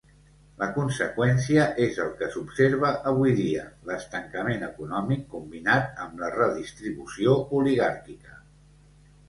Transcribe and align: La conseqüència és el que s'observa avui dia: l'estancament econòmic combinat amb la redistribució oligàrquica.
La 0.59 0.67
conseqüència 0.77 1.65
és 1.87 1.99
el 2.05 2.09
que 2.21 2.29
s'observa 2.35 2.89
avui 3.11 3.35
dia: 3.41 3.67
l'estancament 3.91 4.67
econòmic 4.69 5.29
combinat 5.37 6.03
amb 6.07 6.25
la 6.25 6.33
redistribució 6.39 7.39
oligàrquica. 7.63 8.39